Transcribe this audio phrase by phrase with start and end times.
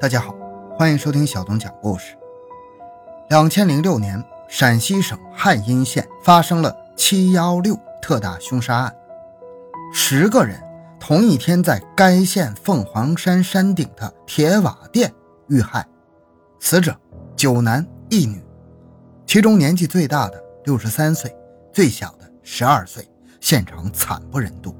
[0.00, 0.34] 大家好，
[0.78, 2.16] 欢迎收听小东讲故事。
[3.28, 8.96] 两千零六年，陕西省汉阴县发生了“七幺六”特大凶杀案，
[9.92, 10.58] 十个人
[10.98, 15.12] 同一天在该县凤凰山山顶的铁瓦店
[15.48, 15.86] 遇害，
[16.60, 16.96] 死者
[17.36, 18.42] 九男一女，
[19.26, 21.30] 其中年纪最大的六十三岁，
[21.74, 23.06] 最小的十二岁，
[23.38, 24.74] 现场惨不忍睹。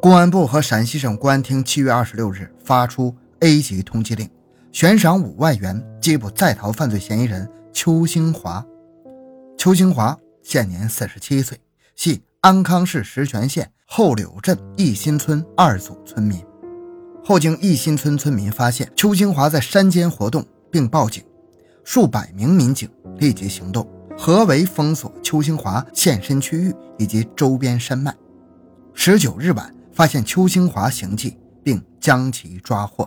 [0.00, 4.30] 公安部和陕西省公安厅七月二十六日发出 A 级通缉令，
[4.70, 8.64] 悬赏五万元缉捕在逃犯罪嫌疑人邱兴华。
[9.58, 11.60] 邱兴华现年四十七岁，
[11.96, 16.40] 系安康市石泉县后柳镇义新村二组村民。
[17.24, 21.24] 后经义新村村民发现邱兴华在山间活动，并报警，
[21.84, 23.84] 数百名民警立即行动，
[24.16, 28.14] 合围封锁邱兴华现身区域以及周边山脉。
[28.94, 29.74] 十九日晚。
[29.94, 33.06] 发现邱兴华行迹，并将其抓获。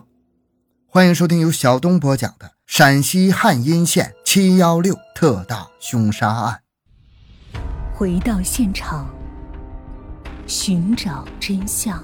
[0.95, 6.61] 欢迎收听由小东播讲的陕西汉阴县“七幺六”特大凶杀案。
[7.93, 9.13] 回到现场，
[10.47, 12.01] 寻找真相。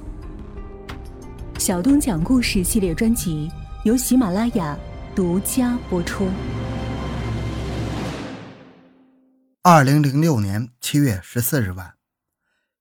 [1.58, 3.50] 小东讲故事系列专辑
[3.86, 4.78] 由喜马拉雅
[5.16, 6.28] 独家播出。
[9.62, 11.94] 二零零六年七月十四日晚，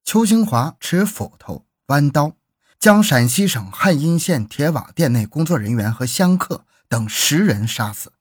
[0.03, 1.67] 邱兴华持斧头。
[1.87, 2.33] 弯刀
[2.81, 8.15] 将陕西省汉阴县铁瓦店内工作人员和香客等十人杀死。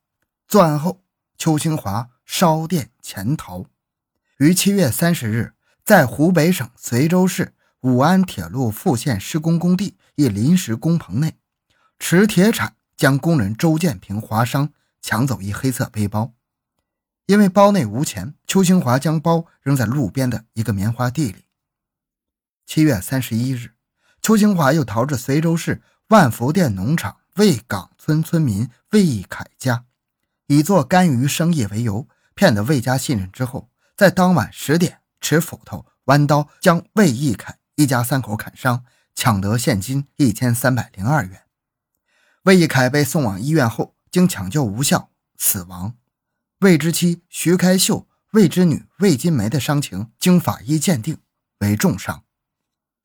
[0.50, 1.02] 作案后，
[1.38, 3.64] 邱兴华烧店潜逃，
[4.38, 5.54] 于七月三十日
[5.86, 11.38] 在湖北省随州市武安铁路复线施工工地一临时工棚内，
[11.98, 16.34] 持铁铲将工人周建平划伤，抢走一黑色背包。
[17.28, 21.46] 因为包内无钱，邱兴华将包扔在路边的一个棉花地里。
[22.66, 23.72] 七月三十一日，
[24.22, 29.86] 邱兴华又逃至随州市万福店农场魏岗村村民魏义凯家，
[30.48, 38.84] 以做干鱼生意为由，骗得魏家信任之后，在当晚十点持斧头、弯刀将魏义凯一家三口砍伤，
[39.16, 41.44] 抢得现金一千三百零二元。
[42.44, 45.96] 魏义凯被送往医院后，经抢救无效死亡。
[46.60, 51.18] 魏之妻徐开秀、魏之女魏金梅的伤情经法医鉴定
[51.60, 52.24] 为重伤。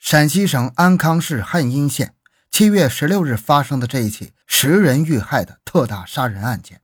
[0.05, 2.15] 陕西省安康市汉阴县
[2.51, 6.83] 七月十六日发生的这一起十人遇害的特大杀人案件，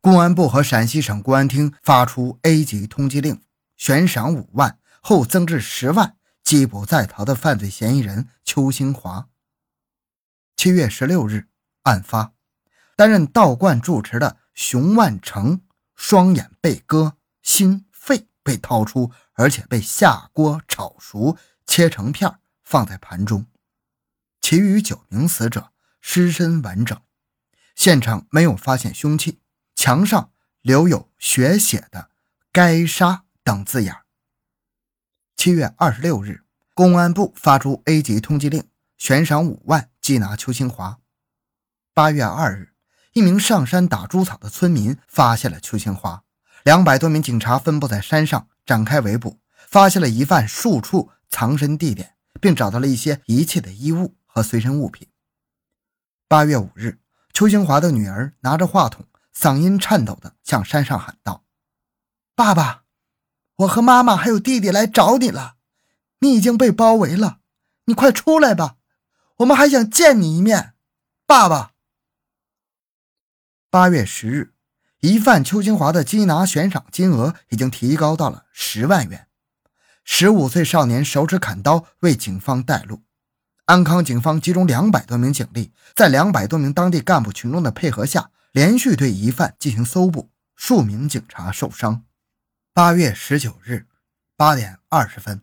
[0.00, 3.42] 公安部和陕西省公安厅发出 A 级通缉令，
[3.76, 9.26] 悬赏五万，后增至十万，缉捕在逃的犯罪嫌疑人邱兴华。
[10.56, 11.48] 七月十六日，
[11.82, 12.34] 案发，
[12.94, 15.62] 担任道观住持的熊万成
[15.96, 21.36] 双眼被割，心肺被掏出，而且被下锅炒熟。
[21.68, 23.46] 切成片放在盘中，
[24.40, 25.70] 其余九名死者
[26.00, 27.00] 尸身完整，
[27.76, 29.40] 现场没有发现凶器，
[29.76, 32.10] 墙上留有血写的
[32.50, 33.94] “该杀”等字眼。
[35.36, 36.42] 七月二十六日，
[36.74, 40.98] 公安部发出 A 级通缉令，悬赏五万缉拿邱兴华。
[41.92, 42.72] 八月二日，
[43.12, 46.24] 一名上山打猪草的村民发现了邱兴华，
[46.64, 51.10] 两百多名警察分布在山上展开围捕，发现了疑犯数处。
[51.30, 55.08] 藏身地点，并找到了一些遗弃的衣物和随身物品。
[56.26, 56.98] 八月五日，
[57.32, 61.44] 邱兴华的女儿拿着话筒，嗓音颤抖地向山上喊道
[62.34, 62.84] ：“爸爸，
[63.56, 65.56] 我和妈妈还有弟弟来找你了，
[66.20, 67.40] 你已经被包围了，
[67.84, 68.76] 你快出来吧，
[69.36, 70.74] 我们还想见你一面，
[71.26, 71.72] 爸爸。”
[73.70, 74.54] 八月十日，
[75.00, 79.27] 疑犯邱兴华的缉拿悬赏金额已经提高到了十万元。
[80.10, 83.02] 十五岁少年手持砍刀为警方带路，
[83.66, 92.04] 安康警方集中两百多名警力，在两百多名当地干部群众的配合下，连续对疑犯进行搜捕，数名警察受伤。
[92.72, 93.86] 八月十九日
[94.34, 95.42] 八点二十分，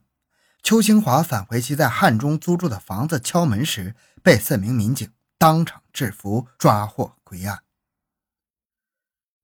[0.64, 5.08] 邱兴华返回其在汉中租住的房子，敲门时被四名民警
[5.38, 7.59] 当场制服，抓获归案。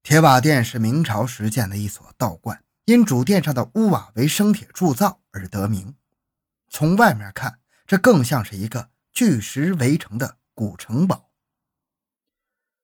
[0.02, 2.64] 铁瓦店是明朝时建的一所道观。
[2.92, 5.96] 因主殿上的屋瓦为生铁铸造而得名。
[6.68, 11.30] 从外面看，这更像是一个巨石围成的古城堡。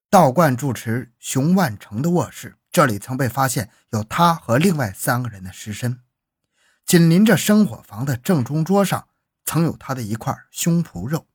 [0.08, 6.00] 道观住持熊万成的卧室，这里曾被发现有他和另外三个人的尸身。
[6.86, 9.08] 紧邻着生火房的正中桌上，
[9.44, 11.26] 曾有他的一块胸脯肉。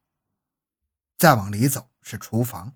[1.16, 2.74] 再往里走是厨房，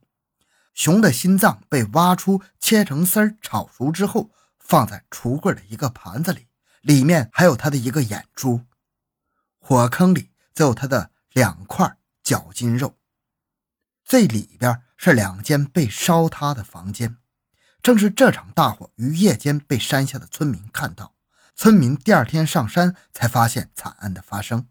[0.76, 4.30] 熊的心脏被挖出，切成丝儿，炒熟之后。
[4.68, 6.50] 放在橱柜的一个盘子里，
[6.82, 8.66] 里面还有他的一个眼珠。
[9.60, 12.98] 火坑里则有他的两块脚筋肉，
[14.04, 17.18] 最里边是两间被烧塌的房间。
[17.82, 21.16] 正是这场大火于夜间被山下的村民看到，
[21.56, 24.68] 村民第二天上山才发现惨案的发生。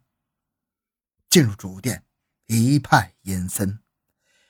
[1.31, 2.05] 进入主殿，
[2.47, 3.79] 一派阴森，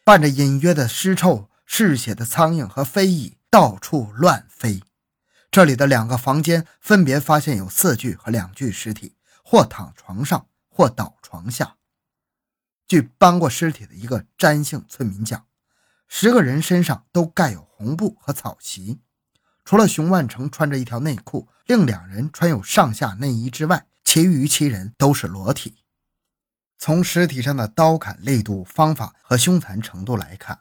[0.04, 4.82] 伴着隐约的尸臭，嗜血的苍蝇和飞蚁到处乱飞。
[5.56, 11.76] 这里的两个房间分别发现有四具和两具尸体，或躺床上，或倒床下。
[12.86, 15.46] 据搬过尸体的一个詹姓村民讲，
[16.08, 19.00] 十个人身上都盖有红布和草席，
[19.64, 25.78] 除了熊万成穿着一条内裤，另两人穿有上下内衣之外，其余七人都是裸体。
[26.76, 30.60] 从尸体上的刀砍力度、方法和凶残程度来看，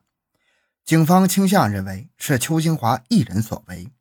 [0.86, 3.92] 警方倾向认为是邱兴华一人所为。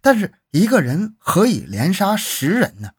[0.00, 2.92] 但是一个人何以连杀十人呢？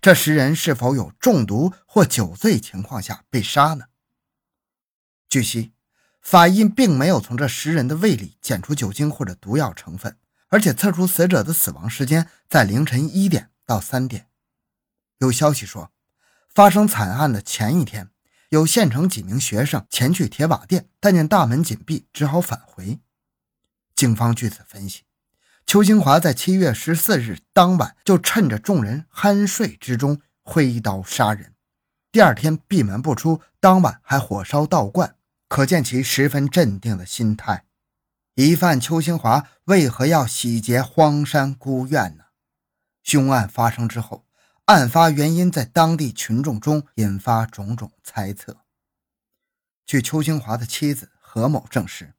[0.00, 3.86] 这十人是否有中毒或酒醉情况下被杀呢？
[5.28, 5.72] 据悉，
[6.22, 10.16] 法医并没有从这十人的胃里检出酒精或者毒药成分，
[10.48, 14.28] 而且测出死者的死亡时间在凌晨一点到三点。
[15.18, 15.92] 有消息说，
[16.48, 18.10] 发生惨案的前一天，
[18.48, 23.00] 有县城几名学生前去铁瓦店，但见大门紧闭，只好返回。
[23.94, 25.02] 警方据此分析。
[25.66, 31.54] 邱兴华在七月十四日当晚就趁着众人酣睡之中挥刀杀人，
[32.10, 35.14] 第二天闭门不出，当晚还火烧道观，
[35.48, 37.66] 可见其十分镇定的心态。
[38.34, 42.24] 疑犯邱兴华为何要洗劫荒山孤院呢？
[43.04, 44.26] 凶案发生之后，
[44.64, 48.56] 案发原因在当地群众中引发种种猜测。
[49.86, 52.14] 据邱兴华的妻子何某证实，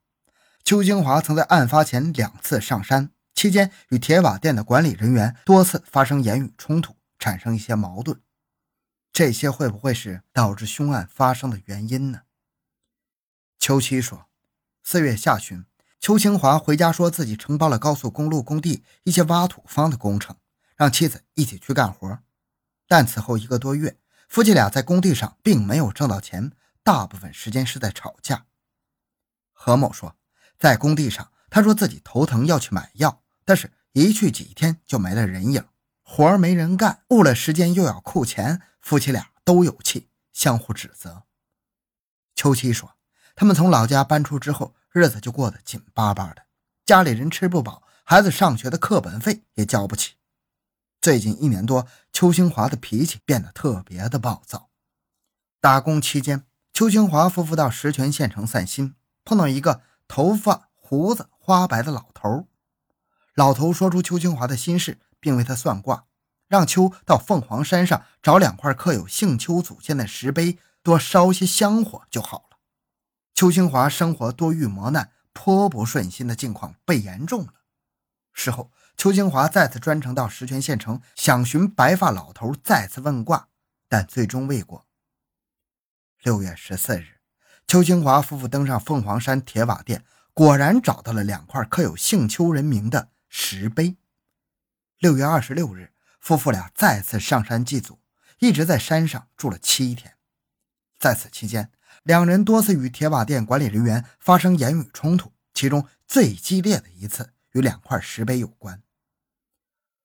[0.63, 3.11] 邱兴华曾在案发前两次上山。
[3.41, 8.21] 期间与铁瓦店的管理人员多次发生言语冲突，产生一些矛盾。
[9.11, 12.21] 这些会不会是导致凶案发生的原因呢？
[13.57, 14.29] 邱七说，
[14.83, 15.65] 四月下旬，
[15.99, 20.35] 邱清华回家说自己承包了高速公路工地一些挖土方的工程，
[20.75, 22.19] 让妻子一起去干活。
[22.87, 23.97] 但此后一个多月，
[24.29, 26.51] 夫妻俩在工地上并没有挣到钱，
[26.83, 28.45] 大部分时间是在吵架。
[29.51, 30.15] 何某说，
[30.59, 33.23] 在工地上，他说自己头疼要去买药。
[33.45, 35.65] 但是，一去几天就没了人影，
[36.03, 41.23] 活没人干，误了时间又要扣钱，夫妻俩都有气，相互指责。
[42.35, 42.95] 秋七说，
[43.35, 46.43] 他们从老家搬出之后，日子就过得紧巴巴的，
[46.85, 50.13] 家里人吃不饱，孩子上学的课本费也交不起。
[51.01, 54.69] 最近一年多，邱兴华的脾气变得特别的暴躁。
[55.59, 58.95] 打工期间，邱兴华夫妇到石泉县城散心，
[59.25, 62.47] 碰到一个头发胡子花白的老头。
[63.35, 66.05] 老头说出邱清华的心事，并为他算卦，
[66.47, 72.57] 让邱到凤凰山上找两块刻有姓邱祖先的石碑，多烧些香火就好了。
[73.33, 77.53] 邱清华生活多遇磨难，颇不顺心的境况被严重了。
[78.33, 83.47] 事后，邱清华再次专程到石泉县城，想寻白发老头再次问卦，
[83.87, 84.85] 但最终未果。
[86.21, 87.21] 六月十四日，
[87.65, 93.09] 邱清华夫妇登上凤凰山铁瓦店，果然找到了两块刻有姓邱人名的。
[93.33, 93.95] 石碑。
[94.99, 98.01] 六月二十六日，夫妇俩再次上山祭祖，
[98.39, 100.17] 一直在山上住了七天。
[100.99, 101.71] 在此期间，
[102.03, 108.83] 两人多次与铁瓦店管理人员发生言语冲突，其中最激烈的一次与两块石碑有关。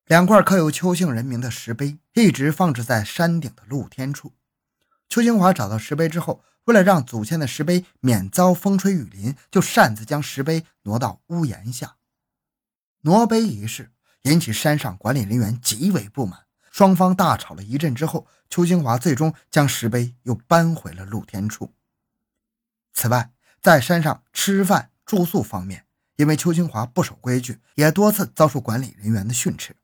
[0.05, 4.35] 两块刻有邱姓人名的石碑一直放置在山顶的露天处。
[5.09, 11.97] 邱清华找到石碑之后，为了让祖先的石碑免遭风吹雨淋，就擅自将石碑挪到屋檐下。
[13.07, 21.73] 挪碑一事引起山上管理人员极为不满，双方大吵了一阵之后，邱清华最终将石碑又搬回了露天处。
[22.93, 23.31] 此外，
[23.63, 25.87] 在山上吃饭住宿方面，
[26.17, 29.77] 因为邱清华不守规矩，也多次遭受管理人员的训斥。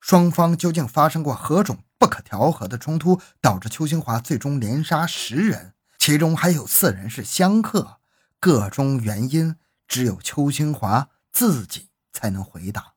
[0.00, 7.98] 双方究竟发生过何种不可调和的冲突，导致邱清华最终连杀十人，其中还有四人是香客？
[8.40, 11.90] 个中原因，只有邱清华自己。
[12.14, 12.94] 才能回答。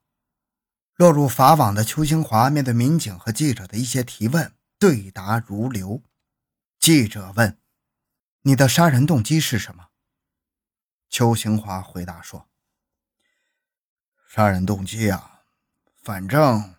[0.96, 6.02] 落入法网的邱兴华面对民警和记者的一些提问，对答如流。
[6.80, 7.60] 记者问
[8.44, 9.90] ：“你的杀人动机是什么？”
[11.10, 12.48] 邱兴华回答说
[14.28, 15.42] ：“杀人动机啊，
[16.02, 16.76] 反正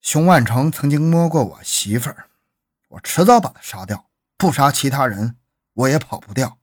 [0.00, 2.30] 熊万成曾经摸过我媳妇儿，
[2.88, 4.10] 我迟早把他杀掉。
[4.36, 5.38] 不杀其他人，
[5.72, 6.58] 我也跑不掉。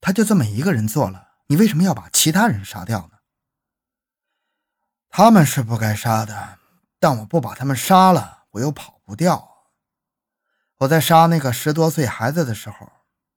[0.00, 3.18] 他就这么一个人做了。”你为什么要把其他人杀掉呢？
[5.08, 6.58] 他们是不该杀的，
[6.98, 9.68] 但我不把他们杀了，我又跑不掉。
[10.78, 12.90] 我在杀那个十多岁孩子的时候，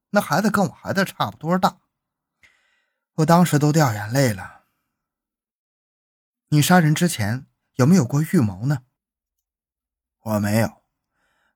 [0.09, 1.79] 那孩子跟我孩子差不多大，
[3.15, 4.65] 我当时都掉眼泪了。
[6.49, 7.45] 你杀人之前
[7.75, 8.83] 有没有过预谋呢？
[10.21, 10.81] 我没有，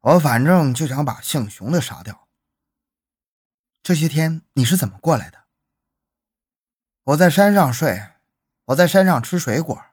[0.01, 2.27] 我反正就想把姓熊的杀掉。
[3.81, 5.40] 这些天你是怎么过来的？
[7.03, 8.09] 我在山上睡，
[8.65, 9.83] 我在山上吃水果，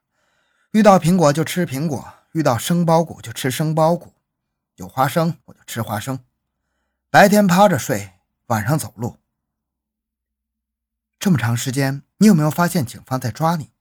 [0.72, 4.14] 遇到苹果就吃苹果，遇到生苞谷就吃生苞谷，
[4.76, 6.22] 有花生我就吃花生。
[7.10, 8.12] 白天趴着睡，
[8.46, 9.16] 晚上走路。
[11.18, 13.72] 这么长时间，你有没有发现警方在抓你？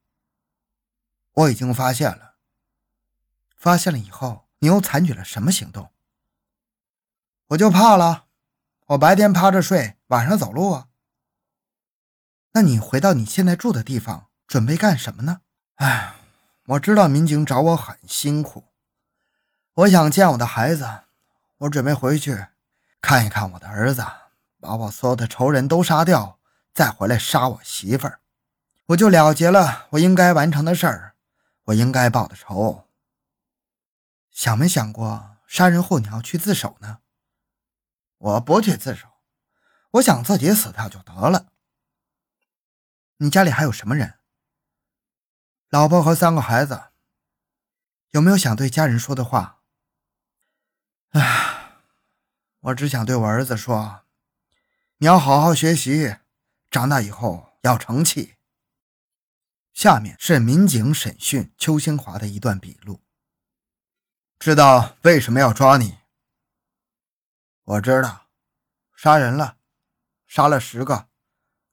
[1.34, 2.36] 我已经发现了。
[3.55, 4.46] 发现了以后。
[4.60, 5.91] 你又采取了什么行动？
[7.50, 8.25] 我就怕了。
[8.88, 10.88] 我白天趴着睡，晚上走路啊。
[12.58, 15.42] 那你回到你现在住的地方，准备干什么呢？
[15.76, 16.16] 哎，
[16.66, 18.64] 我知道民警找我很辛苦。
[19.76, 21.02] 我想见我的孩子，
[21.60, 22.48] 我准备回去
[23.00, 24.04] 看一看我的儿子，
[24.60, 26.40] 把我所有的仇人都杀掉，
[26.74, 28.22] 再回来杀我媳妇儿，
[28.88, 31.14] 我就了结了我应该完成的事儿，
[31.66, 32.88] 我应该报的仇。
[34.32, 37.02] 想没想过杀人后你要去自首呢？
[38.18, 39.08] 我不去自首，
[39.92, 41.46] 我想自己死掉就得了。
[43.18, 44.20] 你家里还有什么人？
[45.70, 46.92] 老婆和三个孩子。
[48.12, 49.62] 有没有想对家人说的话？
[51.10, 51.82] 唉，
[52.60, 54.06] 我只想对我儿子说：
[54.98, 56.18] 你要好好学习，
[56.70, 58.36] 长大以后要成器。
[59.74, 63.04] 下面是民警审讯邱兴华的一段笔录。
[64.40, 65.98] 知道为什么要抓你？
[67.64, 68.28] 我知道，
[68.96, 69.58] 杀人了，
[70.28, 71.10] 杀了十个，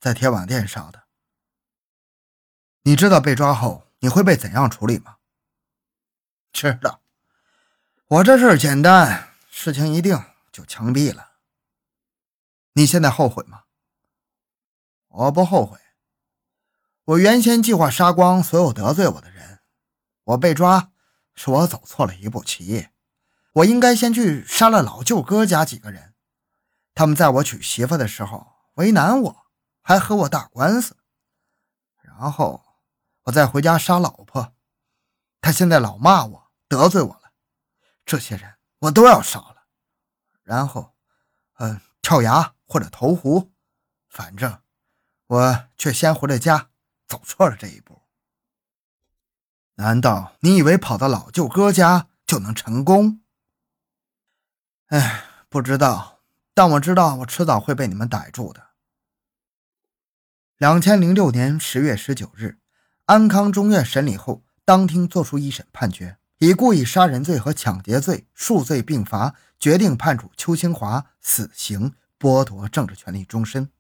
[0.00, 1.03] 在铁网店杀的。
[2.84, 5.16] 你知道被抓后你会被怎样处理吗？
[6.52, 7.00] 知道。
[8.06, 10.22] 我这事儿简单，事情一定
[10.52, 11.32] 就枪毙了。
[12.74, 13.64] 你现在后悔吗？
[15.08, 15.78] 我不后悔。
[17.04, 19.60] 我原先计划杀光所有得罪我的人，
[20.24, 20.90] 我被抓。
[21.34, 22.88] 是我走错了一步棋，
[23.54, 26.14] 我应该先去杀了老舅哥家几个人，
[26.94, 29.46] 他们在我娶媳妇的时候为难我，
[29.82, 30.96] 还和我打官司，
[32.02, 32.63] 然后
[33.24, 34.54] 我再回家杀老婆，
[35.40, 37.32] 他现在老骂我得罪我了，
[38.04, 39.66] 这些人我都要杀了，
[40.42, 40.94] 然后，
[41.54, 43.52] 嗯，跳崖或者投湖，
[44.08, 44.60] 反正
[45.26, 46.70] 我却先回了家，
[47.06, 48.02] 走错了这一步。
[49.76, 53.22] 难道你以为跑到老舅哥家就能成功？
[54.88, 56.20] 哎，不知道，
[56.52, 58.72] 但我知道我迟早会被你们逮住的。
[60.58, 62.60] 两千零六年十月十九日，
[63.06, 73.70] 安康中院审理后，当庭作出一审判决，以故意杀人罪和抢劫罪数罪并罚，决定判处邱清华死刑，剥夺政治权利终身。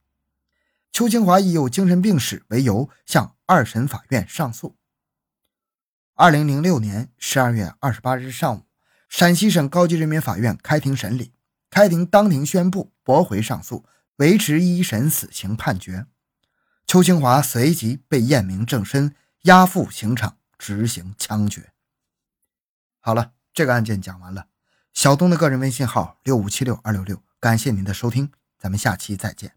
[0.92, 4.76] 邱清华以有精神病史为由，向二审法院上诉。
[6.14, 8.66] 二零零六年十二月二十八日上午，
[9.08, 11.32] 陕西省高级人民法院开庭审理，
[11.70, 16.04] 开庭当庭宣布驳回上诉，维持一审死刑判决。
[16.86, 21.72] 邱清华随即被验明正身，押赴刑场执行枪决。
[23.00, 24.46] 好了，这个案件讲完了。
[24.92, 29.56] 小东的个人微信号六五七六二六六，感谢您的收听，咱们下期再见。